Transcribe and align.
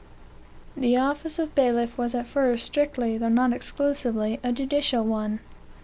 The 0.75 0.97
office 0.97 1.37
of 1.37 1.53
bailiff 1.53 1.95
was 1.95 2.15
at 2.15 2.25
first 2.25 2.65
strictly, 2.65 3.19
though 3.19 3.29
not 3.29 3.53
exclusively, 3.53 4.39
a 4.43 4.51
judicial 4.51 5.03
one. 5.05 5.41